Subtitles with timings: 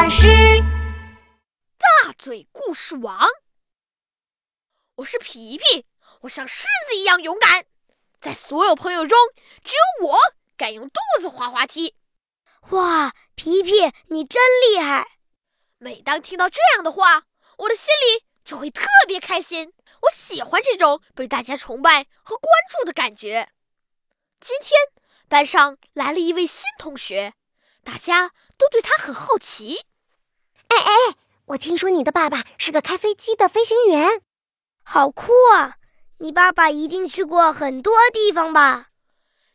[0.00, 0.28] 巴士。
[1.76, 3.28] 大嘴故事王，
[4.94, 5.86] 我是皮皮，
[6.20, 7.64] 我像狮子一样勇敢，
[8.20, 9.18] 在所有朋友中，
[9.64, 10.16] 只有我
[10.56, 11.96] 敢用肚子滑滑梯。
[12.70, 13.72] 哇，皮皮，
[14.06, 14.40] 你真
[14.70, 15.04] 厉害！
[15.78, 17.24] 每当听到这样的话，
[17.56, 19.72] 我的心里就会特别开心。
[20.02, 23.50] 我喜欢这种被大家崇拜和关注的感觉。
[24.38, 24.78] 今天
[25.28, 27.34] 班上来了一位新同学，
[27.82, 29.86] 大家都对他很好奇。
[30.78, 34.22] 哎哎，我听说你的爸爸是个开飞机的飞行员，
[34.84, 35.74] 好酷啊！
[36.18, 38.90] 你爸爸一定去过很多地方吧？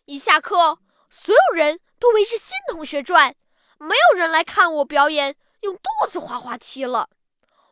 [0.05, 3.35] 一下课，所有人都围着新同学转，
[3.77, 7.09] 没有人来看我表演用肚子滑滑梯了。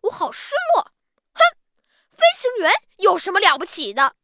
[0.03, 0.83] 我好失落。
[1.33, 1.41] 哼，
[2.13, 4.15] 飞行员有什么了不起的？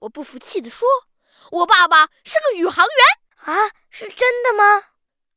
[0.00, 0.86] 我不服气地说。
[1.50, 4.82] 我爸爸是个宇航员啊，是真的吗？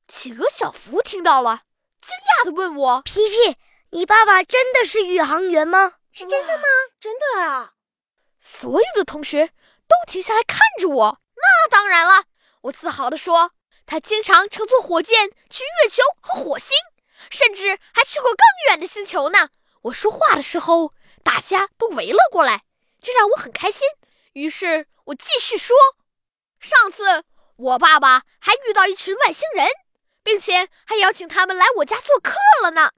[0.10, 1.62] 企鹅小福听到了，
[2.08, 3.58] 惊讶地问我：“皮皮，
[3.90, 5.96] 你爸爸真的是宇航员吗？
[6.14, 6.64] 是真的吗？
[7.02, 7.74] 真的啊！”
[8.40, 9.48] 所有的同学
[9.90, 11.22] 都停下来看着我。
[11.36, 12.24] 那当然了，
[12.62, 13.52] 我自豪地说
[13.86, 16.72] ：“他经常乘坐火箭去月球和火星，
[17.30, 19.49] 甚至还去过更远的星球呢。”
[19.84, 20.94] 我说话的时候，
[21.26, 22.64] 大家都围了过来，
[23.02, 23.86] 这让我很开心。
[24.32, 25.76] 于是我继续说。
[26.62, 27.26] 上次
[27.58, 29.68] 我爸爸还遇到一群外星人，
[30.28, 32.92] 并且还邀请他们来我家做客了呢。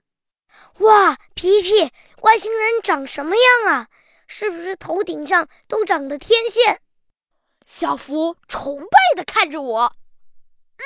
[0.79, 3.87] 哇，皮皮，外星人长什么样啊？
[4.25, 6.81] 是不是头顶上都长的天线？
[7.67, 9.95] 小福崇拜地看着我。
[10.77, 10.83] 嗯，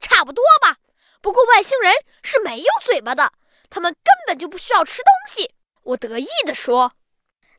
[0.00, 0.78] 差不多吧。
[1.20, 3.32] 不过外星人是没有嘴巴的，
[3.70, 5.54] 他们根本就不需要吃东西。
[5.84, 6.94] 我得意地说。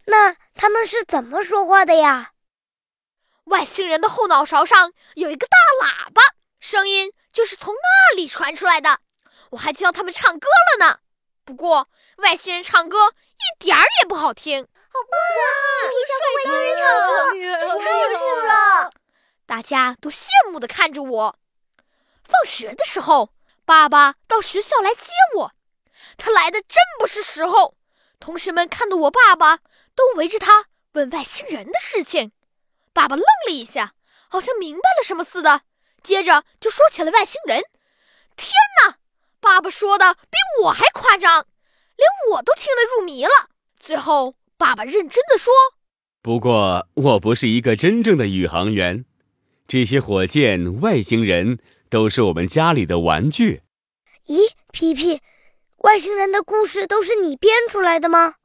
[0.07, 2.33] 那他们是怎么说话的呀？
[3.45, 6.21] 外星人的后脑勺上有一个大喇叭，
[6.59, 8.99] 声音就是从那里传出来的。
[9.49, 10.99] 我还教他们唱歌了呢。
[11.43, 14.63] 不过外星人唱歌一点儿也不好听。
[14.63, 15.49] 好棒啊！
[15.89, 18.91] 你教外星人唱歌，真是太酷了！
[19.47, 21.39] 大家都羡慕地看着我。
[22.23, 23.33] 放学的时候，
[23.65, 25.51] 爸爸到学校来接我。
[26.17, 27.75] 他来的真不是时候。
[28.19, 29.57] 同学们看到我爸爸，
[29.95, 32.31] 都围着他问外星人的事情。
[32.93, 33.93] 爸爸愣了一下，
[34.29, 35.63] 好像明白了什么似的，
[36.03, 37.63] 接着就说起了外星人。
[38.35, 38.51] 天
[38.85, 38.97] 哪，
[39.39, 41.47] 爸爸说的比我还夸张，
[41.95, 43.31] 连我都听得入迷了。
[43.79, 45.53] 最后，爸爸认真的说
[46.21, 49.05] ：“不过，我不是一个真正的宇航员，
[49.67, 51.59] 这些火箭、外星人
[51.89, 53.61] 都是我们家里的玩具。”
[54.27, 55.21] 咦，皮皮，
[55.77, 58.35] 外星人的故事都是你编出来的吗？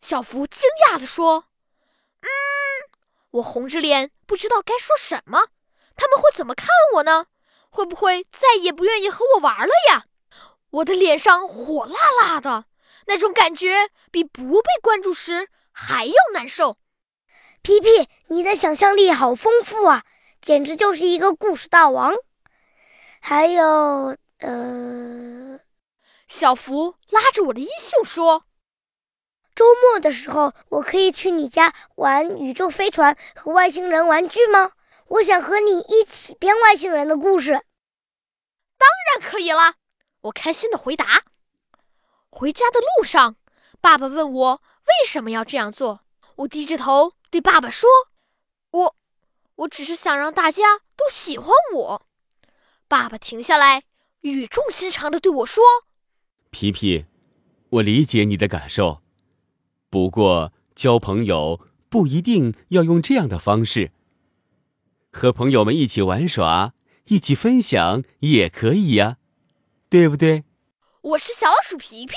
[0.00, 1.46] 小福惊讶地说
[2.22, 2.28] ：“嗯。”
[3.32, 5.48] 我红着脸，不知道该说什么。
[5.96, 7.26] 他们会怎么看我呢？
[7.70, 10.04] 会不会再也不愿意和我玩了呀？
[10.70, 12.66] 我的脸上火辣辣的，
[13.06, 16.78] 那种感觉比不被关注时还要难受。
[17.62, 20.04] 皮皮，你的想象力好丰富啊，
[20.40, 22.14] 简直就是一个故事大王。
[23.20, 25.58] 还有，呃，
[26.28, 28.44] 小福拉着我的衣袖说。
[29.54, 34.72] 周末的时候，我可以去你家玩宇宙飞船和外星人玩具吗？
[35.08, 37.52] 我想和你一起编外星人的故事。
[37.52, 39.74] 当然可以了，
[40.22, 41.24] 我开心的回答。
[42.30, 43.36] 回家的路上，
[43.80, 46.00] 爸爸问我为什么要这样做。
[46.36, 47.88] 我低着头对爸爸说
[48.72, 48.96] ：“我，
[49.56, 52.06] 我只是想让大家都喜欢我。”
[52.88, 53.84] 爸爸停下来，
[54.22, 55.62] 语重心长的对我说
[56.50, 57.06] ：“皮皮，
[57.70, 59.02] 我理解你的感受。”
[59.88, 63.92] 不过，交朋友不一定要用这样的方式。
[65.14, 69.18] 和朋友们一起玩耍，一起分享也可以呀，
[69.88, 70.42] 对不对？
[71.02, 72.14] 我是小老鼠皮皮，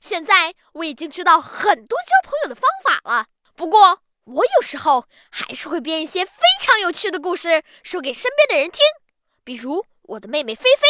[0.00, 3.26] 现在我已经知道很多交朋友的方法了。
[3.54, 8.80] 不过，我有时候还是会编一些非常有趣的故事，说给身边的人听。
[9.44, 10.86] 比如我的妹妹菲菲，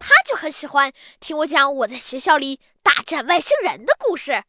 [0.00, 4.42] 她就很喜欢听我讲我在学校里大战外星人的故事。